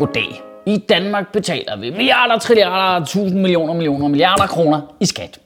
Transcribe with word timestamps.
Goddag. 0.00 0.42
I 0.66 0.76
Danmark 0.88 1.32
betaler 1.32 1.76
vi 1.76 1.90
milliarder, 1.90 2.38
trilliarder, 2.38 3.06
tusind 3.06 3.40
millioner, 3.40 3.74
millioner, 3.74 4.08
milliarder 4.08 4.46
kroner 4.46 4.80
i 5.00 5.06
skat. 5.06 5.38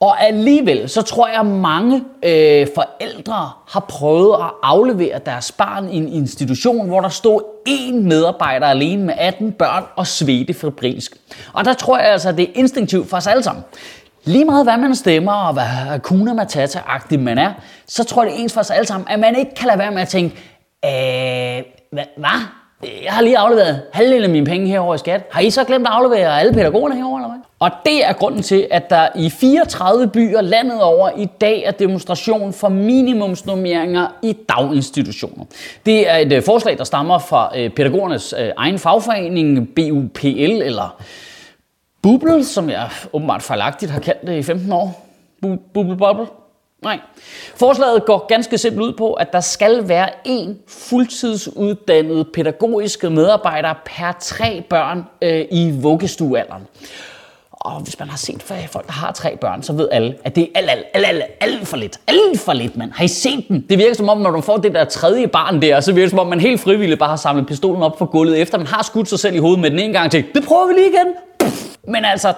Og 0.00 0.22
alligevel, 0.22 0.88
så 0.88 1.02
tror 1.02 1.28
jeg, 1.28 1.40
at 1.40 1.46
mange 1.46 1.96
øh, 2.22 2.66
forældre 2.74 3.50
har 3.68 3.80
prøvet 3.88 4.34
at 4.34 4.50
aflevere 4.62 5.20
deres 5.26 5.52
barn 5.52 5.88
i 5.88 5.96
en 5.96 6.08
institution, 6.08 6.88
hvor 6.88 7.00
der 7.00 7.08
stod 7.08 7.40
én 7.68 7.94
medarbejder 7.94 8.66
alene 8.66 9.04
med 9.04 9.14
18 9.18 9.52
børn 9.52 9.84
og 9.96 10.06
svedte 10.06 10.54
febrilsk. 10.54 11.16
Og 11.52 11.64
der 11.64 11.72
tror 11.72 11.98
jeg 11.98 12.12
altså, 12.12 12.28
at 12.28 12.36
det 12.36 12.48
er 12.48 12.52
instinktivt 12.54 13.10
for 13.10 13.16
os 13.16 13.26
alle 13.26 13.42
sammen. 13.42 13.64
Lige 14.24 14.44
meget 14.44 14.64
hvad 14.64 14.76
man 14.76 14.94
stemmer, 14.94 15.32
og 15.32 15.52
hvad 15.52 16.00
Kuna 16.00 16.34
Matata-agtig 16.34 17.20
man 17.20 17.38
er, 17.38 17.52
så 17.86 18.04
tror 18.04 18.22
jeg 18.22 18.32
det 18.32 18.38
er 18.38 18.42
ens 18.42 18.52
for 18.52 18.60
os 18.60 18.70
alle 18.70 18.86
sammen, 18.86 19.08
at 19.10 19.18
man 19.18 19.36
ikke 19.36 19.54
kan 19.54 19.66
lade 19.66 19.78
være 19.78 19.90
med 19.90 20.02
at 20.02 20.08
tænke, 20.08 20.36
øh, 20.84 21.62
hvad? 21.92 22.57
Jeg 22.82 23.12
har 23.12 23.22
lige 23.22 23.38
afleveret 23.38 23.82
halvdelen 23.92 24.24
af 24.24 24.30
mine 24.30 24.46
penge 24.46 24.68
herover 24.68 24.94
i 24.94 24.98
skat. 24.98 25.26
Har 25.30 25.40
I 25.40 25.50
så 25.50 25.64
glemt 25.64 25.86
at 25.86 25.92
aflevere 25.92 26.40
alle 26.40 26.52
pædagogerne 26.52 26.96
herover 26.96 27.18
eller 27.18 27.28
hvad? 27.28 27.38
Og 27.58 27.70
det 27.84 28.06
er 28.06 28.12
grunden 28.12 28.42
til, 28.42 28.66
at 28.70 28.90
der 28.90 29.08
i 29.16 29.30
34 29.30 30.08
byer 30.08 30.40
landet 30.40 30.82
over 30.82 31.10
i 31.16 31.28
dag 31.40 31.62
er 31.62 31.70
demonstration 31.70 32.52
for 32.52 32.68
minimumsnormeringer 32.68 34.06
i 34.22 34.36
daginstitutioner. 34.48 35.44
Det 35.86 36.10
er 36.10 36.16
et 36.16 36.32
øh, 36.32 36.42
forslag, 36.42 36.78
der 36.78 36.84
stammer 36.84 37.18
fra 37.18 37.58
øh, 37.58 37.70
pædagogernes 37.70 38.34
øh, 38.38 38.50
egen 38.56 38.78
fagforening, 38.78 39.68
BUPL, 39.74 40.62
eller 40.62 41.02
Bubble, 42.02 42.44
som 42.44 42.70
jeg 42.70 42.88
åbenbart 43.12 43.42
fejlagtigt 43.42 43.90
har 43.90 44.00
kaldt 44.00 44.26
det 44.26 44.38
i 44.38 44.42
15 44.42 44.72
år. 44.72 45.06
Bubble 45.74 45.96
Bubble. 45.96 46.26
Nej. 46.82 47.00
Forslaget 47.56 48.04
går 48.04 48.26
ganske 48.26 48.58
simpelt 48.58 48.82
ud 48.82 48.92
på, 48.92 49.12
at 49.12 49.32
der 49.32 49.40
skal 49.40 49.88
være 49.88 50.08
en 50.24 50.58
fuldtidsuddannet 50.68 52.26
pædagogisk 52.34 53.02
medarbejder 53.02 53.74
per 53.84 54.12
tre 54.20 54.62
børn 54.70 55.04
øh, 55.22 55.44
i 55.50 55.70
vuggestuealderen. 55.70 56.62
Og 57.50 57.80
hvis 57.80 57.98
man 57.98 58.08
har 58.08 58.16
set 58.16 58.42
for 58.42 58.54
folk, 58.70 58.86
der 58.86 58.92
har 58.92 59.12
tre 59.12 59.36
børn, 59.36 59.62
så 59.62 59.72
ved 59.72 59.88
alle, 59.92 60.14
at 60.24 60.36
det 60.36 60.42
er 60.42 60.58
alt, 60.58 60.70
alt, 60.70 60.86
alt, 60.94 61.06
alt, 61.06 61.24
alt 61.40 61.68
for 61.68 61.76
lidt. 61.76 62.00
Alt 62.06 62.40
for 62.40 62.52
lidt, 62.52 62.76
mand. 62.76 62.92
Har 62.92 63.04
I 63.04 63.08
set 63.08 63.44
den? 63.48 63.66
Det 63.68 63.78
virker 63.78 63.94
som 63.94 64.08
om, 64.08 64.18
når 64.18 64.30
du 64.30 64.40
får 64.40 64.56
det 64.56 64.74
der 64.74 64.84
tredje 64.84 65.26
barn 65.26 65.62
der, 65.62 65.80
så 65.80 65.92
virker 65.92 66.04
det 66.04 66.10
som 66.10 66.18
om, 66.18 66.26
man 66.26 66.40
helt 66.40 66.60
frivilligt 66.60 66.98
bare 66.98 67.08
har 67.08 67.16
samlet 67.16 67.46
pistolen 67.46 67.82
op 67.82 67.98
for 67.98 68.04
gulvet, 68.04 68.40
efter 68.40 68.58
man 68.58 68.66
har 68.66 68.82
skudt 68.82 69.08
sig 69.08 69.18
selv 69.18 69.34
i 69.34 69.38
hovedet 69.38 69.60
med 69.60 69.70
den 69.70 69.78
en 69.78 69.92
gang 69.92 70.10
til. 70.10 70.24
Det 70.34 70.44
prøver 70.44 70.66
vi 70.66 70.72
lige 70.72 70.88
igen. 70.88 71.14
Men 71.88 72.04
altså, 72.04 72.32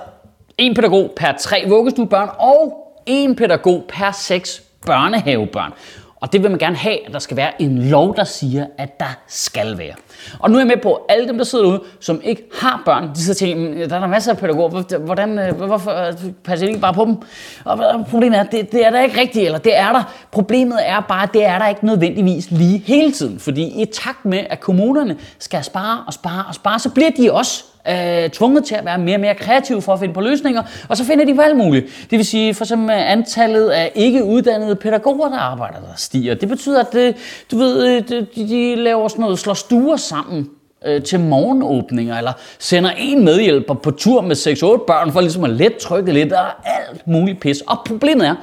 en 0.58 0.74
pædagog 0.74 1.10
per 1.16 1.32
tre 1.40 1.64
vuggestuebørn 1.68 2.28
og 2.38 2.79
én 3.08 3.34
pædagog 3.34 3.84
per 3.88 4.10
seks 4.12 4.62
børnehavebørn. 4.86 5.72
Og 6.20 6.32
det 6.32 6.42
vil 6.42 6.50
man 6.50 6.58
gerne 6.58 6.76
have, 6.76 7.06
at 7.06 7.12
der 7.12 7.18
skal 7.18 7.36
være 7.36 7.62
en 7.62 7.78
lov, 7.78 8.16
der 8.16 8.24
siger, 8.24 8.66
at 8.78 9.00
der 9.00 9.18
skal 9.26 9.78
være. 9.78 9.94
Og 10.38 10.50
nu 10.50 10.56
er 10.56 10.60
jeg 10.60 10.66
med 10.66 10.76
på, 10.82 10.94
at 10.94 11.02
alle 11.08 11.28
dem, 11.28 11.38
der 11.38 11.44
sidder 11.44 11.64
derude, 11.64 11.82
som 12.00 12.20
ikke 12.24 12.42
har 12.54 12.82
børn, 12.84 13.10
de 13.14 13.20
sidder 13.20 13.32
og 13.32 13.36
tænker, 13.36 13.82
mm, 13.82 13.88
der 13.88 13.96
er 13.96 14.00
der 14.00 14.06
masser 14.06 14.32
af 14.32 14.38
pædagoger, 14.38 14.98
hvordan, 14.98 15.38
øh, 15.38 15.56
hvorfor 15.56 16.06
øh, 16.06 16.14
passer 16.44 16.66
de 16.66 16.70
ikke 16.70 16.80
bare 16.80 16.94
på 16.94 17.04
dem? 17.04 17.16
Og 17.64 18.06
problemet 18.10 18.38
er, 18.38 18.42
det, 18.42 18.72
det 18.72 18.86
er 18.86 18.90
der 18.90 19.00
ikke 19.00 19.20
rigtigt, 19.20 19.44
eller 19.44 19.58
det 19.58 19.76
er 19.76 19.92
der. 19.92 20.02
Problemet 20.30 20.78
er 20.88 21.00
bare, 21.00 21.22
at 21.22 21.32
det 21.32 21.44
er 21.44 21.58
der 21.58 21.68
ikke 21.68 21.86
nødvendigvis 21.86 22.50
lige 22.50 22.78
hele 22.78 23.12
tiden. 23.12 23.38
Fordi 23.38 23.82
i 23.82 23.84
takt 23.84 24.24
med, 24.24 24.44
at 24.50 24.60
kommunerne 24.60 25.16
skal 25.38 25.64
spare 25.64 26.04
og 26.06 26.12
spare 26.12 26.44
og 26.48 26.54
spare, 26.54 26.78
så 26.78 26.90
bliver 26.90 27.10
de 27.10 27.32
også 27.32 27.64
øh, 27.88 28.30
tvunget 28.30 28.64
til 28.64 28.74
at 28.74 28.84
være 28.84 28.98
mere 28.98 29.16
og 29.16 29.20
mere 29.20 29.34
kreative 29.34 29.82
for 29.82 29.92
at 29.92 30.00
finde 30.00 30.14
på 30.14 30.20
løsninger, 30.20 30.62
og 30.88 30.96
så 30.96 31.04
finder 31.04 31.24
de 31.24 31.36
valgmulige. 31.36 31.82
Det 31.82 32.18
vil 32.18 32.24
sige 32.24 32.54
for 32.54 32.64
eksempel 32.64 32.90
antallet 32.90 33.68
af 33.68 33.92
ikke 33.94 34.24
uddannede 34.24 34.76
pædagoger, 34.76 35.28
der 35.28 35.38
arbejder, 35.38 35.80
der 35.80 35.96
stiger. 35.96 36.34
Det 36.34 36.48
betyder, 36.48 36.80
at 36.80 36.92
det, 36.92 37.16
du 37.50 37.58
ved, 37.58 37.86
øh, 37.86 38.08
de, 38.08 38.26
de 38.48 38.74
laver 38.74 39.08
sådan 39.08 39.22
noget, 39.22 39.38
slår 39.38 39.54
stuer 39.54 39.96
sammen 39.96 40.50
øh, 40.86 41.02
til 41.02 41.20
morgenåbninger, 41.20 42.18
eller 42.18 42.32
sender 42.58 42.90
en 42.98 43.24
medhjælper 43.24 43.74
på 43.74 43.90
tur 43.90 44.20
med 44.20 44.36
6-8 44.36 44.84
børn, 44.86 45.12
for 45.12 45.20
ligesom 45.20 45.44
at 45.44 45.50
let 45.50 45.76
trykke 45.76 46.12
lidt, 46.12 46.32
og 46.32 46.46
alt 46.64 47.06
muligt 47.06 47.40
pis. 47.40 47.60
Og 47.60 47.78
problemet 47.86 48.26
er, 48.26 48.34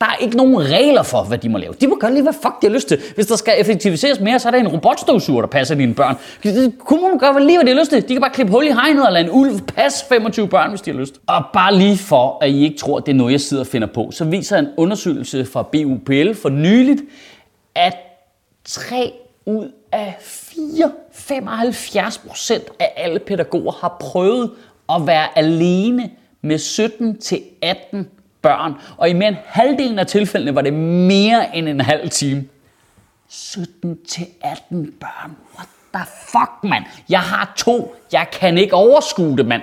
der 0.00 0.06
er 0.06 0.16
ikke 0.20 0.36
nogen 0.36 0.70
regler 0.70 1.02
for, 1.02 1.22
hvad 1.22 1.38
de 1.38 1.48
må 1.48 1.58
lave. 1.58 1.74
De 1.80 1.86
må 1.86 1.96
gøre 1.96 2.12
lige, 2.12 2.22
hvad 2.22 2.32
fuck 2.32 2.62
de 2.62 2.66
har 2.66 2.74
lyst 2.74 2.88
til. 2.88 3.00
Hvis 3.14 3.26
der 3.26 3.36
skal 3.36 3.54
effektiviseres 3.58 4.20
mere, 4.20 4.38
så 4.38 4.48
er 4.48 4.50
der 4.50 4.58
en 4.58 4.68
robotstøvsuger, 4.68 5.40
der 5.40 5.48
passer 5.48 5.74
dine 5.74 5.94
børn. 5.94 6.16
Kommunen 6.78 7.18
gør 7.18 7.38
lige, 7.38 7.58
hvad 7.58 7.66
de 7.66 7.72
har 7.72 7.80
lyst 7.80 7.90
til. 7.90 8.08
De 8.08 8.14
kan 8.14 8.20
bare 8.20 8.30
klippe 8.30 8.52
hul 8.52 8.66
i 8.66 8.70
hegnet 8.70 9.06
og 9.06 9.12
lade 9.12 9.24
en 9.24 9.30
ulv 9.30 9.60
passe 9.60 10.04
25 10.08 10.48
børn, 10.48 10.70
hvis 10.70 10.80
de 10.80 10.90
har 10.90 10.98
lyst. 10.98 11.20
Og 11.26 11.44
bare 11.52 11.76
lige 11.76 11.98
for, 11.98 12.38
at 12.40 12.50
I 12.50 12.64
ikke 12.64 12.78
tror, 12.78 12.98
at 12.98 13.06
det 13.06 13.12
er 13.12 13.16
noget, 13.16 13.32
jeg 13.32 13.40
sidder 13.40 13.62
og 13.62 13.66
finder 13.66 13.88
på, 13.94 14.10
så 14.10 14.24
viser 14.24 14.58
en 14.58 14.68
undersøgelse 14.76 15.44
fra 15.44 15.62
BUPL 15.62 16.34
for 16.34 16.48
nyligt, 16.48 17.02
at 17.74 17.96
3 18.64 19.12
ud 19.46 19.72
af 19.92 20.16
4, 20.20 20.90
75 21.12 22.18
procent 22.18 22.64
af 22.80 22.92
alle 22.96 23.18
pædagoger 23.18 23.72
har 23.72 23.96
prøvet 24.00 24.50
at 24.94 25.06
være 25.06 25.38
alene 25.38 26.10
med 26.42 26.58
17 26.58 27.18
til 27.18 27.42
18 27.62 28.08
børn, 28.44 28.74
og 28.96 29.08
i 29.08 29.12
mere 29.12 29.28
end 29.28 29.36
halvdelen 29.46 29.98
af 29.98 30.06
tilfældene 30.06 30.54
var 30.54 30.62
det 30.62 30.72
mere 30.72 31.56
end 31.56 31.68
en 31.68 31.80
halv 31.80 32.10
time. 32.10 32.44
17 33.28 33.98
til 34.08 34.26
18 34.42 34.94
børn. 35.00 35.36
What 35.56 35.68
the 35.94 36.04
fuck, 36.06 36.70
mand? 36.70 36.84
Jeg 37.08 37.20
har 37.20 37.52
to. 37.56 37.94
Jeg 38.12 38.26
kan 38.32 38.58
ikke 38.58 38.74
overskue 38.74 39.36
det, 39.36 39.46
mand. 39.46 39.62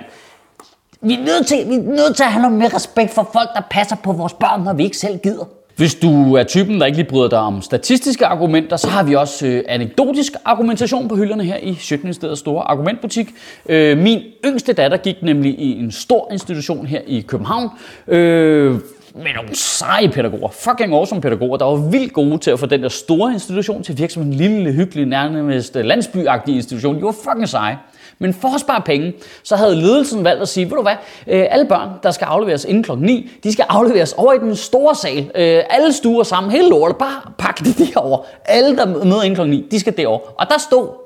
Vi 1.00 1.14
er, 1.14 1.24
nødt 1.24 1.46
til, 1.46 1.68
vi 1.68 1.74
er 1.74 1.78
nødt 1.78 2.16
til 2.16 2.22
at 2.22 2.32
have 2.32 2.42
noget 2.42 2.58
mere 2.58 2.74
respekt 2.74 3.10
for 3.10 3.30
folk, 3.32 3.48
der 3.54 3.62
passer 3.70 3.96
på 3.96 4.12
vores 4.12 4.32
børn, 4.32 4.62
når 4.62 4.72
vi 4.72 4.84
ikke 4.84 4.96
selv 4.96 5.18
gider. 5.18 5.44
Hvis 5.76 5.94
du 5.94 6.34
er 6.34 6.44
typen, 6.44 6.80
der 6.80 6.86
ikke 6.86 6.98
lige 6.98 7.08
bryder 7.08 7.28
dig 7.28 7.38
om 7.38 7.62
statistiske 7.62 8.26
argumenter, 8.26 8.76
så 8.76 8.88
har 8.88 9.02
vi 9.02 9.14
også 9.14 9.46
øh, 9.46 9.64
anekdotisk 9.68 10.32
argumentation 10.44 11.08
på 11.08 11.16
hylderne 11.16 11.44
her 11.44 11.56
i 11.56 11.74
Sjøtministeriets 11.74 12.40
store 12.40 12.70
argumentbutik. 12.70 13.28
Øh, 13.68 13.98
min 13.98 14.22
yngste 14.44 14.72
datter 14.72 14.96
gik 14.96 15.22
nemlig 15.22 15.58
i 15.58 15.80
en 15.80 15.92
stor 15.92 16.28
institution 16.32 16.86
her 16.86 17.00
i 17.06 17.20
København. 17.20 17.68
Øh, 18.08 18.76
med 19.14 19.34
nogle 19.34 19.54
seje 19.54 20.08
pædagoger, 20.08 20.48
fucking 20.48 20.94
awesome 20.94 21.20
pædagoger, 21.20 21.56
der 21.56 21.64
var 21.64 21.90
vildt 21.90 22.12
gode 22.12 22.38
til 22.38 22.50
at 22.50 22.58
få 22.58 22.66
den 22.66 22.82
der 22.82 22.88
store 22.88 23.32
institution 23.32 23.82
til 23.82 23.92
at 23.92 23.98
virke 23.98 24.12
som 24.12 24.22
en 24.22 24.32
lille, 24.32 24.72
hyggelig, 24.72 25.06
nærmest 25.06 25.74
landsbyagtig 25.74 26.56
institution. 26.56 26.96
De 26.96 27.02
var 27.02 27.14
fucking 27.24 27.48
seje. 27.48 27.78
Men 28.18 28.34
for 28.34 28.54
at 28.54 28.60
spare 28.60 28.80
penge, 28.80 29.12
så 29.42 29.56
havde 29.56 29.76
ledelsen 29.76 30.24
valgt 30.24 30.42
at 30.42 30.48
sige, 30.48 30.70
ved 30.70 30.76
du 30.76 30.82
hvad, 30.82 30.96
øh, 31.26 31.46
alle 31.50 31.66
børn, 31.66 31.88
der 32.02 32.10
skal 32.10 32.24
afleveres 32.24 32.64
inden 32.64 32.82
klokken 32.82 33.06
9, 33.06 33.30
de 33.44 33.52
skal 33.52 33.64
afleveres 33.68 34.12
over 34.12 34.32
i 34.32 34.38
den 34.38 34.56
store 34.56 34.94
sal. 34.94 35.30
Øh, 35.34 35.62
alle 35.70 35.92
stuer 35.92 36.22
sammen, 36.22 36.52
hele 36.52 36.68
lortet, 36.68 36.96
bare 36.96 37.20
pakke 37.38 37.64
det 37.64 37.78
derover. 37.94 38.18
Alle, 38.44 38.76
der 38.76 38.86
møder 38.86 39.22
inden 39.22 39.34
klokken 39.34 39.56
9, 39.56 39.68
de 39.70 39.80
skal 39.80 39.96
derover. 39.96 40.18
Og 40.38 40.46
der 40.48 40.58
stod 40.58 41.01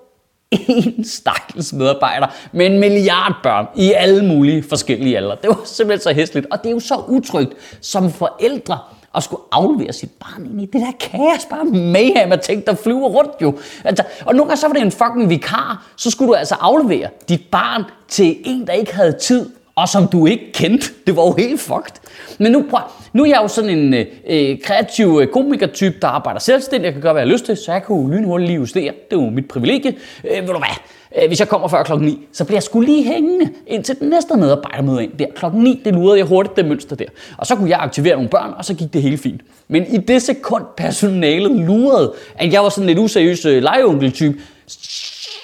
en 0.68 1.04
stakkels 1.04 1.72
medarbejder 1.72 2.26
med 2.52 2.66
en 2.66 2.78
milliard 2.78 3.34
børn 3.42 3.66
i 3.76 3.92
alle 3.92 4.24
mulige 4.24 4.64
forskellige 4.68 5.16
aldre. 5.16 5.36
Det 5.42 5.48
var 5.48 5.60
simpelthen 5.64 6.02
så 6.02 6.14
hæsligt, 6.14 6.46
og 6.50 6.62
det 6.62 6.68
er 6.68 6.72
jo 6.72 6.80
så 6.80 6.94
utrygt 7.08 7.54
som 7.80 8.10
forældre 8.12 8.78
at 9.16 9.22
skulle 9.22 9.42
aflevere 9.52 9.92
sit 9.92 10.10
barn 10.10 10.46
ind 10.46 10.60
i 10.60 10.66
det 10.66 10.80
der 10.80 10.92
kaos, 11.00 11.46
bare 11.50 11.64
mayhem 11.64 12.32
af 12.32 12.40
ting, 12.40 12.66
der 12.66 12.74
flyver 12.74 13.08
rundt 13.08 13.32
jo. 13.42 13.58
Altså, 13.84 14.04
og 14.24 14.34
nogle 14.34 14.48
gange 14.48 14.60
så 14.60 14.66
var 14.66 14.74
det 14.74 14.82
en 14.82 14.92
fucking 14.92 15.30
vikar, 15.30 15.86
så 15.96 16.10
skulle 16.10 16.28
du 16.28 16.34
altså 16.34 16.54
aflevere 16.60 17.08
dit 17.28 17.42
barn 17.50 17.84
til 18.08 18.36
en, 18.44 18.66
der 18.66 18.72
ikke 18.72 18.94
havde 18.94 19.12
tid, 19.12 19.50
og 19.76 19.88
som 19.88 20.08
du 20.08 20.26
ikke 20.26 20.52
kendte. 20.52 20.86
Det 21.06 21.16
var 21.16 21.22
jo 21.22 21.34
helt 21.38 21.60
fucked. 21.60 21.94
Men 22.38 22.52
nu, 22.52 22.64
prøv, 22.70 22.80
nu 23.12 23.22
er 23.22 23.26
jeg 23.26 23.38
jo 23.42 23.48
sådan 23.48 23.70
en 23.70 23.94
øh, 23.94 24.06
øh 24.26 24.58
kreativ 24.64 25.18
øh, 25.22 25.28
komikertype, 25.28 25.96
der 26.02 26.08
arbejder 26.08 26.40
selvstændigt. 26.40 26.84
Jeg 26.84 26.92
kan 26.92 27.02
gøre, 27.02 27.12
hvad 27.12 27.22
jeg 27.22 27.28
har 27.28 27.32
lyst 27.32 27.44
til, 27.44 27.56
så 27.56 27.72
jeg 27.72 27.82
kan 27.82 27.96
jo 27.96 28.08
lynhurtigt 28.08 28.48
lige 28.48 28.58
justere. 28.58 28.92
Det 29.10 29.16
er 29.18 29.22
jo 29.22 29.30
mit 29.30 29.48
privilegie. 29.48 29.94
Øh, 30.24 30.42
ved 30.42 30.52
du 30.54 30.58
hvad? 30.58 30.76
Øh, 31.22 31.28
hvis 31.28 31.40
jeg 31.40 31.48
kommer 31.48 31.68
før 31.68 31.82
klokken 31.82 32.08
9, 32.08 32.26
så 32.32 32.44
bliver 32.44 32.56
jeg 32.56 32.62
skulle 32.62 32.92
lige 32.92 33.04
hængende 33.04 33.50
indtil 33.66 33.98
den 34.00 34.08
næste 34.08 34.36
medarbejdermøde 34.36 35.04
ind 35.04 35.12
der. 35.18 35.26
Klokken 35.34 35.62
9, 35.62 35.80
det 35.84 35.94
lurede 35.94 36.18
jeg 36.18 36.26
hurtigt 36.26 36.56
det 36.56 36.64
mønster 36.64 36.96
der. 36.96 37.06
Og 37.36 37.46
så 37.46 37.56
kunne 37.56 37.70
jeg 37.70 37.78
aktivere 37.78 38.14
nogle 38.14 38.28
børn, 38.28 38.52
og 38.58 38.64
så 38.64 38.74
gik 38.74 38.92
det 38.92 39.02
hele 39.02 39.18
fint. 39.18 39.40
Men 39.68 39.86
i 39.94 39.96
det 39.96 40.22
sekund 40.22 40.64
personalet 40.76 41.50
lurede, 41.50 42.12
at 42.36 42.52
jeg 42.52 42.62
var 42.62 42.68
sådan 42.68 42.86
lidt 42.86 42.98
useriøs 42.98 43.44
øh, 43.44 43.62
legeonkel-type, 43.62 44.40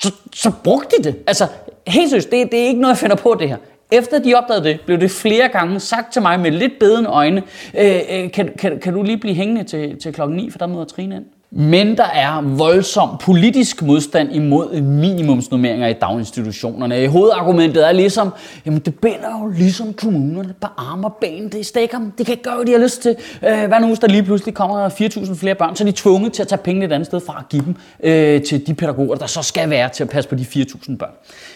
så, 0.02 0.12
så 0.34 0.52
brugte 0.64 0.96
de 0.98 1.04
det. 1.04 1.14
Altså, 1.26 1.46
helt 1.86 2.10
seriøst, 2.10 2.30
det, 2.30 2.52
det 2.52 2.60
er 2.60 2.66
ikke 2.66 2.80
noget, 2.80 2.94
jeg 2.94 2.98
finder 2.98 3.16
på 3.16 3.36
det 3.40 3.48
her. 3.48 3.56
Efter 3.92 4.18
de 4.18 4.34
opdagede 4.34 4.64
det, 4.64 4.80
blev 4.80 5.00
det 5.00 5.10
flere 5.10 5.48
gange 5.48 5.80
sagt 5.80 6.12
til 6.12 6.22
mig 6.22 6.40
med 6.40 6.50
lidt 6.50 6.72
bedende 6.80 7.10
øjne, 7.10 7.42
øh, 7.78 8.00
øh, 8.10 8.30
kan, 8.30 8.52
kan, 8.58 8.80
kan 8.80 8.94
du 8.94 9.02
lige 9.02 9.18
blive 9.18 9.34
hængende 9.34 9.64
til, 9.64 10.00
til 10.00 10.12
klokken 10.12 10.36
9, 10.36 10.50
for 10.50 10.58
der 10.58 10.66
møder 10.66 10.84
Trine 10.84 11.16
ind. 11.16 11.24
Men 11.54 11.96
der 11.96 12.04
er 12.04 12.40
voldsom 12.42 13.08
politisk 13.20 13.82
modstand 13.82 14.34
imod 14.34 14.80
minimumsnormeringer 14.80 15.88
i 15.88 15.92
daginstitutionerne. 15.92 17.08
Hovedargumentet 17.08 17.88
er 17.88 17.92
ligesom, 17.92 18.30
jamen 18.66 18.80
det 18.80 18.94
binder 18.94 19.40
jo 19.42 19.48
ligesom 19.48 19.92
kommunerne 19.92 20.54
på 20.60 20.66
arme 20.76 21.06
og 21.06 21.16
ben. 21.20 21.48
Det 21.48 21.66
stikker 21.66 21.98
dem. 21.98 22.10
Det 22.10 22.26
kan 22.26 22.32
ikke 22.32 22.42
gøre, 22.42 22.56
hvad 22.56 22.66
de 22.66 22.72
har 22.72 22.78
lyst 22.78 23.02
til. 23.02 23.16
Øh, 23.48 23.68
hvad 23.68 23.80
nu, 23.80 23.86
hvis 23.86 23.98
der 23.98 24.08
lige 24.08 24.22
pludselig 24.22 24.54
kommer 24.54 24.88
4.000 24.88 25.34
flere 25.34 25.54
børn, 25.54 25.76
så 25.76 25.84
er 25.84 25.86
de 25.86 25.92
tvunget 25.92 26.32
til 26.32 26.42
at 26.42 26.48
tage 26.48 26.58
pengene 26.58 26.86
et 26.86 26.92
andet 26.92 27.06
sted 27.06 27.20
fra 27.26 27.38
og 27.38 27.48
give 27.48 27.64
dem 27.64 27.76
øh, 28.02 28.42
til 28.42 28.66
de 28.66 28.74
pædagoger, 28.74 29.16
der 29.16 29.26
så 29.26 29.42
skal 29.42 29.70
være 29.70 29.88
til 29.88 30.04
at 30.04 30.10
passe 30.10 30.30
på 30.30 30.34
de 30.34 30.42
4.000 30.42 30.96
børn. 30.96 31.12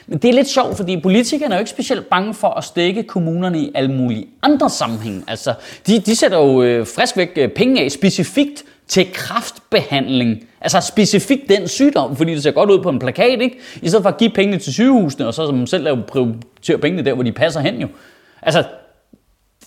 Men 0.07 0.19
det 0.19 0.29
er 0.29 0.35
lidt 0.35 0.49
sjovt, 0.49 0.77
fordi 0.77 1.01
politikerne 1.01 1.55
er 1.55 1.59
jo 1.59 1.61
ikke 1.61 1.71
specielt 1.71 2.09
bange 2.09 2.35
for 2.35 2.49
at 2.49 2.65
stikke 2.65 3.03
kommunerne 3.03 3.59
i 3.61 3.71
alle 3.75 3.93
mulige 3.93 4.27
andre 4.43 4.71
sammenhænge. 4.71 5.23
Altså, 5.29 5.55
de, 5.87 5.99
de 5.99 6.17
sætter 6.17 6.39
jo 6.39 6.63
øh, 6.63 6.87
frisk 6.87 7.17
væk 7.17 7.33
øh, 7.37 7.49
penge 7.49 7.85
af 7.85 7.91
specifikt 7.91 8.65
til 8.89 9.13
kraftbehandling. 9.13 10.45
Altså 10.61 10.81
specifikt 10.81 11.49
den 11.49 11.69
sygdom, 11.69 12.17
fordi 12.17 12.35
det 12.35 12.43
ser 12.43 12.51
godt 12.51 12.71
ud 12.71 12.83
på 12.83 12.89
en 12.89 12.99
plakat, 12.99 13.41
ikke? 13.41 13.59
I 13.83 13.89
stedet 13.89 14.03
for 14.03 14.11
at 14.11 14.19
give 14.19 14.31
pengene 14.31 14.59
til 14.59 14.73
sygehusene, 14.73 15.27
og 15.27 15.35
så 15.35 15.47
som 15.47 15.67
selv 15.67 15.85
lave 15.85 16.03
prioritere 16.09 16.79
pengene 16.79 17.05
der, 17.05 17.15
hvor 17.15 17.23
de 17.23 17.33
passer 17.33 17.61
hen 17.61 17.81
jo. 17.81 17.89
Altså, 18.43 18.65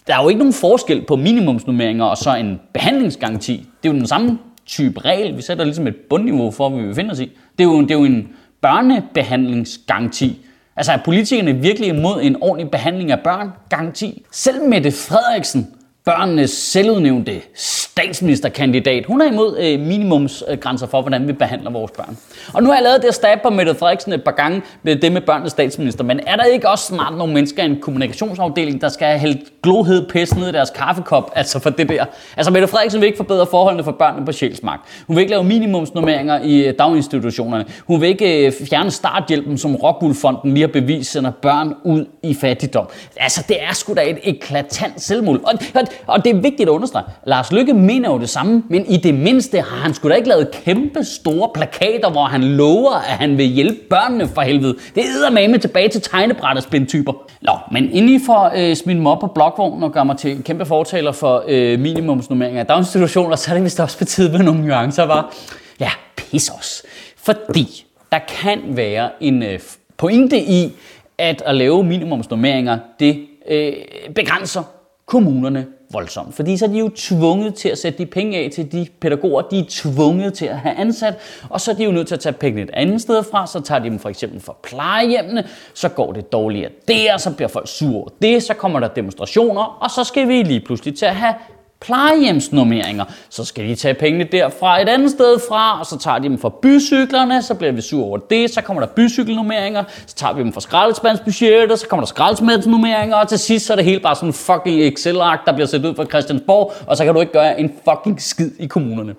der 0.08 0.16
er 0.16 0.24
jo 0.24 0.30
ikke 0.30 0.40
nogen 0.40 0.54
forskel 0.54 1.06
på 1.06 1.16
minimumsnummeringer 1.16 2.06
og 2.06 2.18
så 2.18 2.36
en 2.36 2.60
behandlingsgaranti. 2.74 3.68
Det 3.84 3.90
er 3.90 3.94
jo 3.94 4.00
den 4.00 4.08
samme 4.08 4.40
type 4.66 5.00
regel. 5.00 5.38
Vi 5.38 5.42
sætter 5.42 5.64
ligesom 5.64 5.88
et 5.88 5.96
bundniveau 5.96 6.52
for, 6.52 6.70
hvad 6.70 6.82
vi 6.82 6.88
befinder 6.88 7.12
os 7.12 7.20
i. 7.20 7.32
Det 7.58 7.64
er 7.64 7.68
jo, 7.68 7.82
det 7.82 7.92
er 7.92 7.96
jo 7.96 8.04
en 8.04 8.28
børnebehandlingsgaranti. 8.62 10.46
Altså 10.76 10.92
er 10.92 10.98
politikerne 11.06 11.54
virkelig 11.54 11.90
imod 11.90 12.22
en 12.22 12.36
ordentlig 12.42 12.72
behandling 12.72 13.12
af 13.12 13.20
børn? 13.20 13.50
Garanti. 13.70 14.24
Selv 14.32 14.64
Mette 14.64 14.92
Frederiksen 14.92 15.68
børnenes 16.06 16.50
selvudnævnte 16.50 17.42
statsministerkandidat. 17.56 19.06
Hun 19.06 19.22
er 19.22 19.26
imod 19.32 19.58
øh, 19.60 19.80
minimumsgrænser 19.80 20.88
for, 20.88 21.02
hvordan 21.02 21.28
vi 21.28 21.34
behandler 21.34 21.72
vores 21.72 21.92
børn. 21.92 22.18
Og 22.54 22.64
nu 22.64 22.70
har 22.70 22.76
jeg 22.76 22.84
lavet 22.84 23.02
det 23.02 23.16
stab 23.16 23.42
på 23.42 23.50
Mette 23.50 23.76
Frederiksen 23.76 24.14
et 24.14 24.24
par 24.24 24.32
gange 24.32 24.62
med 24.84 24.96
det 24.96 25.12
med 25.12 25.22
børnenes 25.22 25.52
statsminister. 25.52 26.04
Men 26.04 26.20
er 26.28 26.36
der 26.36 26.44
ikke 26.44 26.70
også 26.70 26.86
snart 26.86 27.18
nogle 27.18 27.34
mennesker 27.34 27.64
i 27.64 27.66
en 27.66 27.82
kommunikationsafdeling, 27.82 28.82
der 28.82 28.90
skal 28.90 29.08
have 29.08 29.20
hældt 29.20 29.62
glohed 29.62 30.08
pis 30.10 30.36
ned 30.36 30.50
i 30.50 30.52
deres 30.52 30.70
kaffekop? 30.70 31.32
Altså 31.36 31.60
for 31.60 31.70
det 31.70 31.90
der. 31.90 32.06
Altså 32.38 32.52
Mette 32.52 32.68
Frederiksen 32.68 33.02
vil 33.02 33.08
ikke 33.08 33.18
forbedre 33.18 33.46
forholdene 33.52 33.84
for 33.84 33.92
børnene 33.92 34.26
på 34.26 34.32
Sjælsmark. 34.32 34.80
Hun 35.08 35.16
vil 35.16 35.22
ikke 35.22 35.32
lave 35.32 35.44
minimumsnormeringer 35.44 36.40
i 36.44 36.68
øh, 36.68 36.74
daginstitutionerne. 36.80 37.66
Hun 37.88 38.02
vil 38.02 38.10
ikke 38.10 38.46
øh, 38.46 38.54
fjerne 38.70 38.92
starthjælpen, 38.92 39.58
som 39.58 39.76
Rockwool-fonden 39.76 40.54
lige 40.54 40.62
har 40.62 40.68
bevist 40.74 41.12
sender 41.12 41.32
børn 41.32 41.74
ud 41.84 42.06
i 42.24 42.34
fattigdom. 42.34 42.88
Altså 43.18 43.46
det 43.48 43.64
er 43.64 43.74
sgu 43.74 43.94
da 43.94 44.10
et 44.10 44.18
eklatant 44.24 45.02
selvmål. 45.02 45.42
Og, 45.44 45.54
og, 45.76 45.82
og 46.08 46.26
det 46.26 46.36
er 46.36 46.42
vigtigt 46.42 46.62
at 46.62 46.74
understrege. 46.74 47.06
Lars 47.26 47.52
Lykke 47.52 47.74
mener 47.74 48.12
jo 48.12 48.20
det 48.20 48.30
samme, 48.30 48.64
men 48.70 48.86
i 48.86 48.98
det 48.98 49.14
mindste 49.14 49.58
har 49.62 49.78
han 49.78 49.94
sgu 49.94 50.10
da 50.10 50.14
ikke 50.14 50.30
lavet 50.30 50.52
kæmpe 50.52 51.04
store 51.04 51.50
plakater, 51.54 52.10
hvor 52.10 52.24
han 52.24 52.44
lover, 52.44 52.92
at 52.92 53.18
han 53.18 53.38
vil 53.38 53.46
hjælpe 53.46 53.80
børnene 53.90 54.28
for 54.28 54.42
helvede. 54.42 54.76
Det 54.96 55.04
er 55.04 55.48
med 55.50 55.60
tilbage 55.60 55.90
til 55.90 56.02
tegnebrætterspindtyper. 56.02 57.14
Nå, 57.42 57.52
men 57.72 57.92
inden 57.92 58.16
I 58.16 58.20
får 58.26 58.52
øh, 58.56 58.76
smidt 58.76 58.98
mig 58.98 59.12
op 59.12 59.20
på 59.20 59.28
blokvognen 59.28 59.84
og 59.84 59.92
gør 59.92 60.04
mig 60.04 60.18
til 60.18 60.44
kæmpe 60.44 60.66
fortaler 60.66 61.12
for 61.12 61.44
øh, 61.48 61.80
minimumsnummeringer 61.80 62.60
af 62.60 62.68
daginstitutioner, 62.68 63.36
så 63.36 63.52
er 63.52 63.56
det 63.56 63.64
vist 63.64 63.80
også 63.80 63.98
på 63.98 64.06
tide 64.06 64.32
med 64.32 64.40
nogle 64.40 64.62
nuancer, 64.62 65.04
var. 65.04 65.34
Ja, 65.80 65.90
pis 66.16 66.50
os. 66.50 66.84
Fordi 67.18 67.86
der 68.12 68.20
kan 68.42 68.60
være 68.68 69.10
en 69.22 69.44
øh, 69.44 69.60
pointe 69.98 70.40
i, 70.40 70.72
at 71.18 71.44
at 71.46 71.56
lave 71.56 71.84
minimumsnummeringer, 71.84 72.78
det 73.00 73.26
øh, 73.50 73.74
begrænser 74.16 74.64
kommunerne 75.10 75.66
voldsomt. 75.92 76.36
Fordi 76.36 76.58
så 76.58 76.66
er 76.66 76.70
de 76.70 76.80
jo 76.80 76.90
tvunget 76.96 77.56
til 77.56 77.70
at 77.70 77.78
sætte 77.78 77.98
de 77.98 78.06
penge 78.06 78.38
af 78.38 78.50
til 78.54 78.72
de 78.72 78.88
pædagoger, 79.02 79.42
de 79.42 79.60
er 79.60 79.64
tvunget 79.70 80.34
til 80.34 80.46
at 80.46 80.58
have 80.58 80.76
ansat, 80.76 81.14
og 81.50 81.62
så 81.62 81.72
er 81.72 81.76
de 81.76 81.84
jo 81.84 81.92
nødt 81.92 82.08
til 82.08 82.16
at 82.16 82.20
tage 82.20 82.34
pengene 82.34 82.64
et 82.64 82.70
andet 82.74 83.02
sted 83.02 83.24
fra, 83.32 83.48
så 83.48 83.62
tager 83.62 83.80
de 83.80 83.90
dem 83.90 84.00
for 84.00 84.10
eksempel 84.10 84.40
fra 84.40 84.56
plejehjemmene, 84.64 85.48
så 85.74 85.90
går 85.90 86.14
det 86.14 86.32
dårligere 86.32 86.72
der, 86.88 87.18
så 87.18 87.36
bliver 87.36 87.48
folk 87.48 87.68
sure 87.68 87.96
over 87.96 88.10
det, 88.22 88.44
så 88.44 88.54
kommer 88.54 88.80
der 88.80 88.88
demonstrationer, 88.88 89.78
og 89.82 89.92
så 89.92 90.04
skal 90.04 90.28
vi 90.28 90.44
lige 90.44 90.60
pludselig 90.60 90.98
til 90.98 91.06
at 91.06 91.16
have 91.16 91.34
plejehjemsnormeringer. 91.80 93.06
Så 93.30 93.46
skal 93.46 93.68
de 93.68 93.76
tage 93.76 93.94
pengene 93.94 94.24
derfra 94.24 94.82
et 94.82 94.90
andet 94.90 95.12
sted 95.12 95.40
fra, 95.50 95.80
og 95.80 95.86
så 95.86 95.98
tager 95.98 96.20
de 96.20 96.24
dem 96.24 96.38
fra 96.38 96.50
bycyklerne, 96.62 97.42
så 97.44 97.54
bliver 97.54 97.72
vi 97.72 97.82
sur 97.82 98.06
over 98.06 98.18
det, 98.18 98.50
så 98.54 98.62
kommer 98.62 98.82
der 98.82 98.88
bycykelnormeringer, 98.88 99.84
så 100.08 100.16
tager 100.16 100.34
vi 100.34 100.44
dem 100.44 100.54
fra 100.54 100.62
skraldespandsbudgetter, 100.62 101.76
så 101.76 101.88
kommer 101.88 102.06
der 102.06 102.08
skraldespandsnormeringer, 102.08 103.16
og 103.16 103.28
til 103.28 103.40
sidst 103.40 103.66
så 103.66 103.74
er 103.74 103.76
det 103.76 103.86
hele 103.86 104.00
bare 104.00 104.16
sådan 104.16 104.30
en 104.30 104.34
fucking 104.34 104.82
Excel-ark, 104.82 105.46
der 105.46 105.54
bliver 105.54 105.68
sat 105.68 105.86
ud 105.86 105.96
fra 105.96 106.06
Christiansborg, 106.06 106.74
og 106.88 106.98
så 106.98 107.06
kan 107.06 107.14
du 107.14 107.20
ikke 107.20 107.34
gøre 107.34 107.60
en 107.60 107.74
fucking 107.90 108.22
skid 108.22 108.52
i 108.60 108.68
kommunerne. 108.68 109.16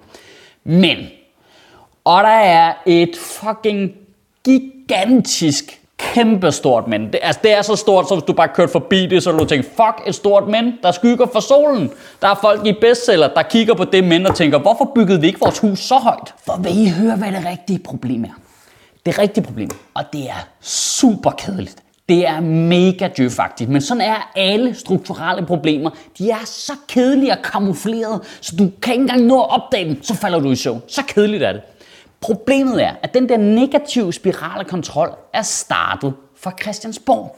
Men, 0.65 0.97
og 2.05 2.23
der 2.23 2.29
er 2.29 2.73
et 2.87 3.17
fucking 3.17 3.93
gigantisk 4.45 5.80
kæmpe 6.15 6.53
stort 6.53 6.89
men. 6.89 7.07
Det, 7.07 7.19
altså, 7.23 7.41
det 7.43 7.53
er 7.53 7.62
så 7.62 7.77
stort, 7.77 8.09
som 8.09 8.19
hvis 8.19 8.27
du 8.27 8.33
bare 8.33 8.49
kørte 8.49 8.73
forbi 8.73 9.07
det, 9.07 9.23
så 9.23 9.33
du 9.33 9.45
tænker, 9.45 9.69
fuck, 9.69 10.09
et 10.09 10.15
stort 10.15 10.49
men, 10.49 10.75
der 10.83 10.93
skygger 10.93 11.27
for 11.33 11.41
solen. 11.41 11.91
Der 12.23 12.29
er 12.29 12.39
folk 12.41 12.67
i 12.67 12.73
bestseller, 12.81 13.29
der 13.29 13.43
kigger 13.43 13.75
på 13.75 13.85
det 13.85 14.05
men 14.05 14.27
og 14.27 14.35
tænker, 14.35 14.59
hvorfor 14.59 14.93
byggede 14.95 15.21
vi 15.21 15.27
ikke 15.27 15.41
vores 15.41 15.59
hus 15.59 15.79
så 15.79 15.95
højt? 15.95 16.35
For 16.47 16.59
vil 16.62 16.87
I 16.87 16.89
høre, 16.89 17.17
hvad 17.17 17.33
det 17.33 17.47
rigtige 17.47 17.79
problem 17.79 18.25
er? 18.25 18.41
Det 19.07 19.19
rigtige 19.19 19.45
problem, 19.45 19.71
og 19.95 20.05
det 20.12 20.23
er 20.23 20.47
super 20.61 21.31
kedeligt, 21.31 21.77
det 22.09 22.29
er 22.29 22.41
mega 22.41 23.09
djøfagtigt, 23.17 23.71
men 23.71 23.81
sådan 23.81 24.01
er 24.01 24.31
alle 24.37 24.75
strukturelle 24.75 25.47
problemer. 25.47 25.91
De 26.19 26.31
er 26.31 26.45
så 26.45 26.73
kedelige 26.89 27.33
og 27.33 27.39
kamuflerede, 27.43 28.21
så 28.41 28.57
du 28.57 28.71
kan 28.83 28.93
ikke 28.93 29.03
engang 29.03 29.23
nå 29.23 29.41
at 29.41 29.51
opdage 29.51 29.85
dem, 29.89 30.03
så 30.03 30.15
falder 30.15 30.39
du 30.39 30.51
i 30.51 30.57
søvn. 30.57 30.83
Så 30.89 31.03
kedeligt 31.09 31.43
er 31.43 31.53
det. 31.53 31.62
Problemet 32.21 32.83
er, 32.85 32.93
at 33.03 33.15
den 33.15 33.29
der 33.29 33.37
negative 33.37 34.13
spiral 34.13 34.61
af 34.61 34.67
kontrol 34.67 35.11
er 35.33 35.43
startet 35.43 36.15
fra 36.37 36.53
Christiansborg. 36.63 37.37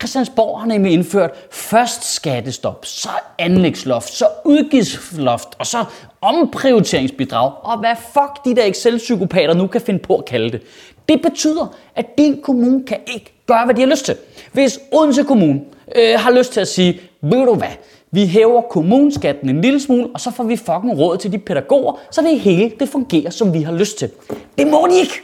Christiansborg 0.00 0.60
har 0.60 0.66
nemlig 0.66 0.92
indført 0.92 1.30
først 1.50 2.14
skattestop, 2.14 2.86
så 2.86 3.08
anlægsloft, 3.38 4.12
så 4.12 4.26
udgiftsloft, 4.44 5.48
og 5.58 5.66
så 5.66 5.84
omprioriteringsbidrag, 6.20 7.52
og 7.62 7.78
hvad 7.78 7.96
fuck 8.12 8.44
de 8.44 8.56
der 8.56 8.64
Excel-psykopater 8.64 9.54
nu 9.54 9.66
kan 9.66 9.80
finde 9.80 10.00
på 10.00 10.16
at 10.16 10.24
kalde 10.24 10.50
det. 10.50 10.62
Det 11.08 11.22
betyder, 11.22 11.76
at 11.96 12.06
din 12.18 12.42
kommune 12.42 12.86
kan 12.86 12.98
ikke 13.06 13.32
gøre, 13.46 13.64
hvad 13.64 13.74
de 13.74 13.80
har 13.80 13.88
lyst 13.88 14.04
til. 14.04 14.16
Hvis 14.52 14.78
Odense 14.92 15.24
Kommune 15.24 15.60
øh, 15.96 16.20
har 16.20 16.30
lyst 16.30 16.52
til 16.52 16.60
at 16.60 16.68
sige, 16.68 17.00
ved 17.22 17.46
du 17.46 17.54
hvad, 17.54 17.68
vi 18.10 18.26
hæver 18.26 18.60
kommuneskatten 18.60 19.48
en 19.48 19.60
lille 19.60 19.80
smule, 19.80 20.08
og 20.14 20.20
så 20.20 20.30
får 20.30 20.44
vi 20.44 20.56
fucking 20.56 20.98
råd 20.98 21.16
til 21.16 21.32
de 21.32 21.38
pædagoger, 21.38 22.00
så 22.10 22.20
det 22.20 22.40
hele 22.40 22.72
det 22.80 22.88
fungerer, 22.88 23.30
som 23.30 23.54
vi 23.54 23.62
har 23.62 23.72
lyst 23.72 23.98
til. 23.98 24.10
Det 24.58 24.66
må 24.66 24.86
de 24.90 24.98
ikke. 24.98 25.14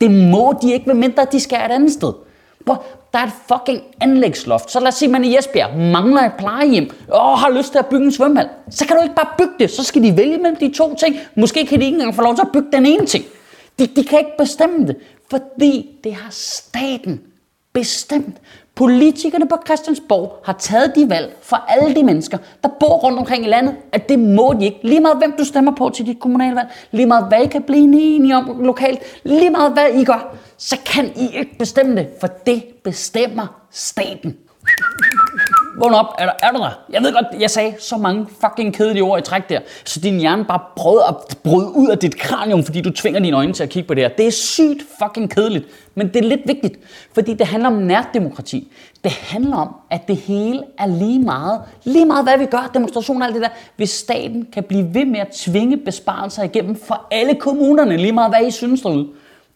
Det 0.00 0.10
må 0.10 0.54
de 0.62 0.72
ikke, 0.72 0.86
medmindre 0.86 1.26
de 1.32 1.40
skal 1.40 1.58
et 1.58 1.74
andet 1.74 1.92
sted. 1.92 2.12
Hvor 2.60 2.84
der 3.12 3.18
er 3.18 3.26
et 3.26 3.32
fucking 3.48 3.82
anlægsloft. 4.00 4.70
Så 4.70 4.80
lad 4.80 4.88
os 4.88 4.94
sige, 4.94 5.06
at 5.06 5.12
man 5.12 5.24
i 5.24 5.38
Esbjerg 5.38 5.78
mangler 5.78 6.22
et 6.22 6.32
plejehjem 6.38 6.90
og 7.08 7.38
har 7.38 7.50
lyst 7.50 7.72
til 7.72 7.78
at 7.78 7.86
bygge 7.86 8.04
en 8.04 8.12
svømmehal. 8.12 8.48
Så 8.70 8.86
kan 8.86 8.96
du 8.96 9.02
ikke 9.02 9.14
bare 9.14 9.28
bygge 9.38 9.54
det. 9.58 9.70
Så 9.70 9.84
skal 9.84 10.02
de 10.02 10.16
vælge 10.16 10.38
mellem 10.38 10.56
de 10.56 10.72
to 10.74 10.94
ting. 10.94 11.16
Måske 11.34 11.66
kan 11.66 11.80
de 11.80 11.84
ikke 11.84 11.94
engang 11.94 12.14
få 12.14 12.22
lov 12.22 12.34
til 12.34 12.42
at 12.42 12.52
bygge 12.52 12.68
den 12.72 12.86
ene 12.86 13.06
ting. 13.06 13.24
De, 13.78 13.86
de 13.86 14.04
kan 14.04 14.18
ikke 14.18 14.36
bestemme 14.38 14.86
det, 14.86 14.96
fordi 15.30 15.98
det 16.04 16.14
har 16.14 16.30
staten 16.30 17.20
bestemt. 17.72 18.36
Politikerne 18.80 19.48
på 19.48 19.56
Christiansborg 19.66 20.40
har 20.44 20.52
taget 20.52 20.92
de 20.94 21.08
valg 21.08 21.36
for 21.42 21.56
alle 21.56 21.94
de 21.94 22.02
mennesker, 22.04 22.38
der 22.62 22.68
bor 22.80 22.96
rundt 22.96 23.18
omkring 23.18 23.44
i 23.44 23.48
landet, 23.48 23.74
at 23.92 24.08
det 24.08 24.18
må 24.18 24.54
de 24.60 24.64
ikke. 24.64 24.78
Lige 24.82 25.00
meget 25.00 25.18
hvem 25.18 25.34
du 25.38 25.44
stemmer 25.44 25.74
på 25.76 25.90
til 25.94 26.06
dit 26.06 26.20
kommunalvalg, 26.20 26.68
lige 26.90 27.06
meget 27.06 27.28
hvad 27.28 27.42
I 27.42 27.46
kan 27.46 27.62
blive 27.62 27.94
enige 27.94 28.36
om 28.36 28.60
lokalt, 28.60 29.00
lige 29.24 29.50
meget 29.50 29.72
hvad 29.72 29.88
I 29.94 30.04
gør, 30.04 30.36
så 30.56 30.76
kan 30.86 31.12
I 31.16 31.38
ikke 31.38 31.58
bestemme 31.58 31.96
det, 31.96 32.08
for 32.20 32.26
det 32.46 32.64
bestemmer 32.84 33.46
staten. 33.70 34.36
Vågn 35.80 35.94
op, 35.94 36.06
er, 36.18 36.26
der, 36.26 36.32
er 36.42 36.52
du 36.52 36.58
der? 36.58 36.70
Jeg 36.92 37.02
ved 37.02 37.12
godt, 37.12 37.26
jeg 37.40 37.50
sagde 37.50 37.74
så 37.78 37.96
mange 37.96 38.26
fucking 38.40 38.74
kedelige 38.74 39.02
ord 39.02 39.18
i 39.18 39.22
træk 39.22 39.48
der, 39.48 39.60
så 39.84 40.00
din 40.00 40.20
hjerne 40.20 40.44
bare 40.44 40.60
prøvede 40.76 41.04
at 41.08 41.38
bryde 41.44 41.76
ud 41.76 41.88
af 41.88 41.98
dit 41.98 42.18
kranium, 42.18 42.64
fordi 42.64 42.80
du 42.80 42.90
tvinger 42.90 43.20
dine 43.20 43.36
øjne 43.36 43.52
til 43.52 43.62
at 43.62 43.68
kigge 43.68 43.86
på 43.86 43.94
det 43.94 44.02
her. 44.02 44.08
Det 44.08 44.26
er 44.26 44.30
sygt 44.30 44.82
fucking 45.02 45.30
kedeligt, 45.30 45.66
men 45.94 46.08
det 46.08 46.16
er 46.16 46.28
lidt 46.28 46.40
vigtigt, 46.46 46.78
fordi 47.14 47.34
det 47.34 47.46
handler 47.46 47.68
om 47.68 47.74
nærdemokrati. 47.74 48.72
Det 49.04 49.12
handler 49.12 49.56
om, 49.56 49.74
at 49.90 50.08
det 50.08 50.16
hele 50.16 50.62
er 50.78 50.86
lige 50.86 51.18
meget, 51.18 51.60
lige 51.84 52.06
meget 52.06 52.24
hvad 52.24 52.38
vi 52.38 52.46
gør, 52.46 52.70
demonstrationer 52.74 53.20
og 53.20 53.26
alt 53.26 53.34
det 53.34 53.42
der, 53.42 53.48
hvis 53.76 53.90
staten 53.90 54.46
kan 54.52 54.62
blive 54.62 54.94
ved 54.94 55.04
med 55.04 55.20
at 55.20 55.28
tvinge 55.28 55.76
besparelser 55.76 56.42
igennem 56.42 56.76
for 56.76 57.06
alle 57.10 57.34
kommunerne, 57.34 57.96
lige 57.96 58.12
meget 58.12 58.30
hvad 58.30 58.46
I 58.46 58.50
synes 58.50 58.80
derude. 58.80 59.08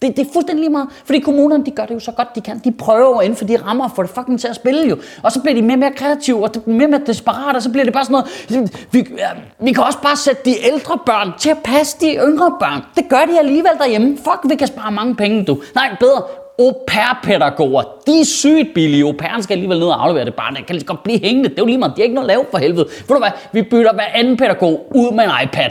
Det, 0.05 0.17
det 0.17 0.27
er 0.27 0.33
fuldstændig 0.33 0.63
lige 0.63 0.73
meget, 0.73 0.89
fordi 1.05 1.19
kommunerne 1.19 1.65
de 1.65 1.71
gør 1.71 1.87
det 1.87 1.95
jo 1.95 2.01
så 2.01 2.13
godt 2.13 2.29
de 2.35 2.41
kan. 2.41 2.59
De 2.65 2.73
prøver 2.73 3.23
inden 3.23 3.37
for 3.37 3.45
de 3.45 3.57
rammer 3.57 3.89
for 3.97 4.03
det 4.03 4.11
fucking 4.11 4.41
til 4.41 4.49
at 4.49 4.57
spille 4.57 4.89
jo. 4.89 4.97
Og 5.23 5.33
så 5.33 5.41
bliver 5.41 5.55
de 5.55 5.63
mere 5.63 5.75
og 5.75 5.79
mere 5.79 5.93
kreative, 5.97 6.43
og 6.45 6.51
mere 6.67 6.87
og 6.87 6.91
mere 6.91 7.01
desperate, 7.07 7.57
og 7.57 7.63
så 7.63 7.71
bliver 7.71 7.85
det 7.85 7.93
bare 7.93 8.05
sådan 8.05 8.25
noget. 8.49 8.87
Vi, 8.93 9.07
ja, 9.19 9.29
vi 9.61 9.73
kan 9.73 9.85
også 9.85 9.99
bare 10.03 10.17
sætte 10.17 10.43
de 10.45 10.55
ældre 10.73 10.99
børn 11.07 11.33
til 11.39 11.51
at 11.51 11.59
passe 11.65 11.97
de 12.01 12.15
yngre 12.15 12.53
børn. 12.61 12.83
Det 12.97 13.09
gør 13.09 13.25
de 13.33 13.39
alligevel 13.39 13.73
derhjemme. 13.79 14.17
Fuck, 14.17 14.41
vi 14.49 14.55
kan 14.57 14.67
spare 14.67 14.93
mange 14.93 15.15
penge, 15.15 15.45
du. 15.45 15.59
Nej, 15.75 15.97
bedre 16.01 16.23
au 16.59 16.73
pair-pædagoger, 16.87 17.83
de 18.07 18.21
er 18.21 18.25
sygt 18.25 18.75
billige. 18.75 19.05
Au 19.05 19.13
pairen 19.13 19.43
skal 19.43 19.55
alligevel 19.55 19.79
ned 19.79 19.87
og 19.87 20.05
aflevere 20.05 20.25
det 20.25 20.35
barn. 20.35 20.57
Det 20.57 20.67
kan 20.67 20.77
lige 20.77 20.87
godt 20.87 21.03
blive 21.03 21.21
hængende. 21.21 21.49
Det 21.49 21.59
er 21.59 21.63
jo 21.63 21.67
lige 21.67 21.79
meget. 21.79 21.93
De 21.97 22.01
har 22.01 22.05
ikke 22.05 22.15
noget 22.15 22.29
at 22.31 22.35
lave 22.35 22.45
for 22.51 22.59
helvede. 22.59 22.85
Ved 23.09 23.17
du 23.17 23.19
hvad? 23.19 23.31
Vi 23.53 23.63
bytter 23.63 23.93
hver 23.93 24.07
anden 24.15 24.37
pædagog 24.37 24.87
ud 24.95 25.13
med 25.15 25.25
en 25.25 25.31
iPad. 25.45 25.71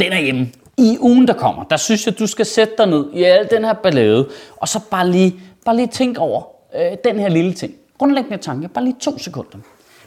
Den 0.00 0.12
er 0.12 0.20
hjemme. 0.20 0.48
I 0.78 0.98
ugen, 1.00 1.28
der 1.28 1.34
kommer, 1.34 1.64
der 1.64 1.76
synes 1.76 2.06
jeg, 2.06 2.18
du 2.18 2.26
skal 2.26 2.46
sætte 2.46 2.74
dig 2.78 2.86
ned 2.86 3.06
i 3.12 3.22
al 3.22 3.48
den 3.50 3.64
her 3.64 3.72
ballade, 3.72 4.28
og 4.56 4.68
så 4.68 4.80
bare 4.90 5.10
lige, 5.10 5.34
bare 5.64 5.76
lige 5.76 5.86
tænke 5.86 6.20
over 6.20 6.42
øh, 6.76 6.96
den 7.04 7.18
her 7.18 7.28
lille 7.28 7.52
ting. 7.52 7.74
Grundlæggende 7.98 8.38
tanke, 8.38 8.68
bare 8.68 8.84
lige 8.84 8.96
to 9.00 9.18
sekunder. 9.18 9.58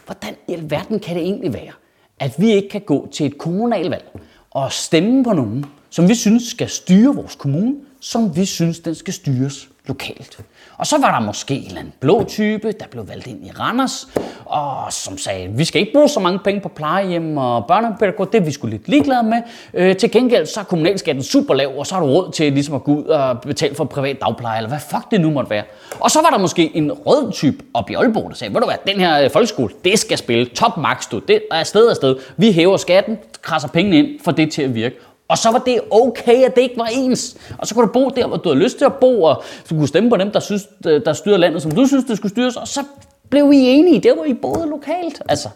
Hvordan 0.06 0.36
i 0.48 0.54
alverden 0.54 1.00
kan 1.00 1.16
det 1.16 1.24
egentlig 1.24 1.54
være, 1.54 1.72
at 2.20 2.36
vi 2.38 2.52
ikke 2.52 2.70
kan 2.70 2.82
gå 2.82 3.08
til 3.12 3.26
et 3.26 3.38
kommunalvalg 3.38 4.20
og 4.52 4.72
stemme 4.72 5.24
på 5.24 5.34
nogen, 5.34 5.66
som 5.90 6.10
vi 6.10 6.16
synes 6.16 6.44
skal 6.44 6.70
styre 6.70 7.16
vores 7.16 7.36
kommune, 7.36 7.76
som 8.00 8.36
vi 8.36 8.46
synes, 8.46 8.80
den 8.80 8.96
skal 8.96 9.14
styres 9.14 9.70
lokalt. 9.90 10.40
Og 10.78 10.88
så 10.88 10.98
var 10.98 11.20
der 11.20 11.26
måske 11.26 11.54
en 11.56 11.66
eller 11.66 11.80
anden 11.80 11.94
blå 12.00 12.24
type, 12.24 12.72
der 12.72 12.86
blev 12.92 13.08
valgt 13.10 13.28
ind 13.28 13.46
i 13.46 13.52
Randers, 13.52 14.08
og 14.46 14.94
som 14.94 15.18
sagde, 15.18 15.50
vi 15.54 15.66
skal 15.66 15.82
ikke 15.82 15.94
bruge 15.94 16.10
så 16.10 16.20
mange 16.20 16.40
penge 16.40 16.62
på 16.62 16.70
plejehjem 16.70 17.38
og 17.38 17.66
børnepædagog, 17.68 18.32
det 18.34 18.42
er 18.42 18.46
vi 18.46 18.52
skulle 18.52 18.72
lidt 18.72 18.88
ligeglade 18.88 19.24
med. 19.24 19.42
Øh, 19.74 19.96
til 19.98 20.12
gengæld 20.12 20.46
så 20.46 20.60
er 20.60 20.64
kommunalskatten 20.64 21.24
super 21.24 21.54
lav, 21.54 21.78
og 21.78 21.88
så 21.88 21.96
har 21.96 22.02
du 22.02 22.08
råd 22.08 22.32
til 22.32 22.54
ligesom 22.54 22.76
at 22.76 22.84
gå 22.84 22.96
ud 22.96 23.04
og 23.04 23.42
betale 23.42 23.76
for 23.76 23.84
privat 23.84 24.22
dagpleje, 24.22 24.58
eller 24.58 24.70
hvad 24.70 24.80
fuck 24.80 25.12
det 25.12 25.22
nu 25.22 25.32
måtte 25.32 25.50
være. 25.50 25.64
Og 26.00 26.12
så 26.12 26.22
var 26.22 26.30
der 26.30 26.38
måske 26.38 26.72
en 26.76 26.92
rød 26.92 27.32
type 27.32 27.58
op 27.74 27.90
i 27.90 27.94
Aalborg, 27.94 28.30
der 28.30 28.36
sagde, 28.36 28.54
ved 28.54 28.62
du 28.62 28.68
hvad, 28.68 28.94
den 28.94 29.00
her 29.00 29.24
øh, 29.24 29.30
folkeskole, 29.32 29.74
det 29.86 30.00
skal 30.00 30.18
spille 30.18 30.46
top 30.46 30.78
max, 30.78 31.10
du. 31.12 31.20
Det 31.20 31.42
er 31.52 31.64
sted 31.64 31.86
og 31.86 31.96
sted. 31.96 32.16
Vi 32.38 32.52
hæver 32.52 32.78
skatten, 32.78 33.18
krasser 33.42 33.70
pengene 33.70 33.98
ind 33.98 34.08
for 34.24 34.32
det 34.32 34.52
til 34.52 34.62
at 34.62 34.76
virke. 34.76 34.96
Og 35.30 35.38
så 35.38 35.52
var 35.52 35.60
det 35.60 35.80
okay, 35.92 36.44
at 36.44 36.56
det 36.56 36.62
ikke 36.62 36.78
var 36.78 36.90
ens. 36.94 37.38
Og 37.58 37.68
så 37.68 37.76
kunne 37.76 37.88
du 37.88 37.92
bo 37.92 38.10
der, 38.10 38.28
hvor 38.28 38.38
du 38.38 38.50
havde 38.50 38.64
lyst 38.64 38.78
til 38.78 38.86
at 38.86 38.94
bo, 38.94 39.24
og 39.24 39.44
du 39.70 39.76
kunne 39.76 39.88
stemme 39.88 40.10
på 40.10 40.18
dem, 40.18 40.32
der, 40.32 40.40
synes, 40.40 40.68
øh, 40.88 41.02
der 41.06 41.14
styrer 41.14 41.38
landet, 41.38 41.62
som 41.62 41.72
du 41.72 41.88
synes, 41.88 42.06
det 42.06 42.18
skulle 42.18 42.32
styres. 42.32 42.56
Og 42.56 42.68
så 42.68 42.84
blev 43.30 43.52
I 43.54 43.58
enige. 43.58 44.00
Det 44.00 44.14
var 44.18 44.26
I 44.26 44.34
boede 44.34 44.70
lokalt. 44.70 45.22
Altså, 45.30 45.50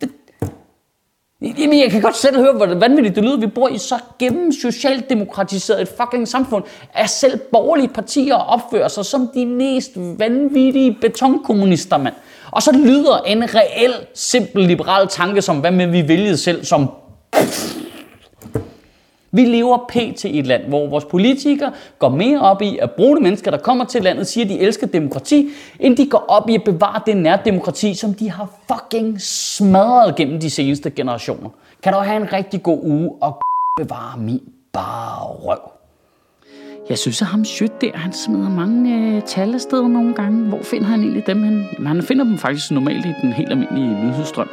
det, 0.00 0.10
Jamen, 1.58 1.80
jeg 1.80 1.90
kan 1.90 2.00
godt 2.00 2.16
selv 2.16 2.36
høre, 2.36 2.52
hvor 2.52 2.66
vanvittigt 2.66 3.16
det 3.16 3.24
lyder. 3.24 3.36
Vi 3.36 3.46
bor 3.46 3.68
i 3.68 3.78
så 3.78 3.98
gennem 4.18 4.52
socialdemokratiseret 4.52 5.82
et 5.82 5.88
fucking 6.00 6.28
samfund, 6.28 6.64
at 6.94 7.10
selv 7.10 7.38
borgerlige 7.38 7.88
partier 7.88 8.34
opfører 8.34 8.88
sig 8.88 9.04
som 9.04 9.28
de 9.34 9.46
mest 9.46 9.90
vanvittige 9.96 10.98
betonkommunister, 11.00 11.96
mand. 11.96 12.14
Og 12.50 12.62
så 12.62 12.72
lyder 12.72 13.18
en 13.18 13.42
reel, 13.54 13.94
simpel 14.14 14.64
liberal 14.64 15.08
tanke 15.08 15.42
som, 15.42 15.60
hvad 15.60 15.70
med 15.70 15.86
vi 15.86 16.08
vælgede 16.08 16.36
selv 16.36 16.64
som 16.64 16.88
vi 19.32 19.44
lever 19.44 19.78
pt. 19.88 20.24
i 20.24 20.38
et 20.38 20.46
land, 20.46 20.62
hvor 20.62 20.86
vores 20.86 21.04
politikere 21.04 21.72
går 21.98 22.08
mere 22.08 22.40
op 22.40 22.62
i 22.62 22.78
at 22.78 22.90
bruge 22.90 23.16
de 23.16 23.22
mennesker, 23.22 23.50
der 23.50 23.58
kommer 23.58 23.84
til 23.84 24.02
landet, 24.02 24.26
siger, 24.26 24.44
at 24.44 24.50
de 24.50 24.60
elsker 24.60 24.86
demokrati, 24.86 25.48
end 25.80 25.96
de 25.96 26.06
går 26.06 26.24
op 26.28 26.48
i 26.48 26.54
at 26.54 26.64
bevare 26.64 27.00
det 27.06 27.16
nærdemokrati, 27.16 27.94
som 27.94 28.14
de 28.14 28.30
har 28.30 28.48
fucking 28.72 29.20
smadret 29.20 30.16
gennem 30.16 30.40
de 30.40 30.50
seneste 30.50 30.90
generationer. 30.90 31.50
Kan 31.82 31.92
du 31.92 31.98
have 31.98 32.16
en 32.16 32.32
rigtig 32.32 32.62
god 32.62 32.78
uge 32.82 33.10
og 33.20 33.38
bevare 33.76 34.18
min 34.18 34.40
bare 34.72 35.26
røv. 35.26 35.72
Jeg 36.88 36.98
synes, 36.98 37.22
at 37.22 37.28
ham 37.28 37.44
Schødt 37.44 37.80
der, 37.80 37.90
han 37.94 38.12
smider 38.12 38.48
mange 38.48 39.16
øh, 39.16 39.22
tal 39.22 39.54
afsted 39.54 39.82
nogle 39.88 40.14
gange. 40.14 40.48
Hvor 40.48 40.58
finder 40.62 40.86
han 40.86 41.00
egentlig 41.00 41.26
dem 41.26 41.42
hen? 41.42 41.86
Han 41.86 42.02
finder 42.02 42.24
dem 42.24 42.38
faktisk 42.38 42.70
normalt 42.70 43.06
i 43.06 43.12
den 43.22 43.32
helt 43.32 43.50
almindelige 43.50 44.04
nyhedsstrøm. 44.04 44.48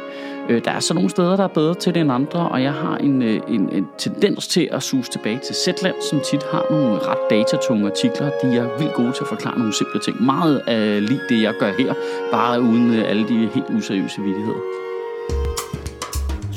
Øh, 0.48 0.64
der 0.64 0.70
er 0.70 0.80
så 0.80 0.94
nogle 0.94 1.10
steder, 1.10 1.36
der 1.36 1.44
er 1.44 1.48
bedre 1.48 1.74
til 1.74 1.94
det 1.94 2.00
end 2.00 2.12
andre, 2.12 2.48
og 2.48 2.62
jeg 2.62 2.72
har 2.72 2.96
en, 2.96 3.22
øh, 3.22 3.40
en, 3.48 3.68
en 3.72 3.88
tendens 3.98 4.46
til 4.46 4.68
at 4.72 4.82
suge 4.82 5.02
tilbage 5.02 5.38
til 5.46 5.54
Zetland, 5.54 5.94
som 6.10 6.20
tit 6.30 6.42
har 6.42 6.66
nogle 6.70 6.98
ret 6.98 7.30
datatunge 7.30 7.86
artikler. 7.86 8.30
De 8.42 8.56
er 8.56 8.78
vildt 8.78 8.94
gode 8.94 9.12
til 9.12 9.22
at 9.22 9.28
forklare 9.28 9.58
nogle 9.58 9.74
simple 9.74 10.00
ting. 10.00 10.22
Meget 10.22 10.62
øh, 10.68 10.74
af 10.74 11.06
lige 11.06 11.20
det, 11.28 11.42
jeg 11.42 11.54
gør 11.60 11.72
her, 11.78 11.94
bare 12.32 12.60
uden 12.60 12.94
øh, 12.94 13.10
alle 13.10 13.28
de 13.28 13.48
helt 13.54 13.70
useriøse 13.70 14.20
vidigheder. 14.20 14.89